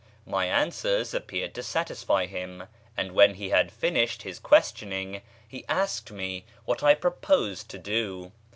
[0.25, 2.63] My answers appeared to satisfy him;
[2.97, 8.31] and when he had finished his questioning he asked me what I proposed to do.